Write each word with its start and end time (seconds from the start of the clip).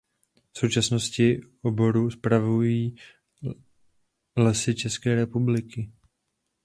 V 0.55 0.59
současnosti 0.59 1.41
oboru 1.61 2.09
spravují 2.11 2.95
Lesy 4.37 4.75
České 4.75 5.15
republiky. 5.15 5.91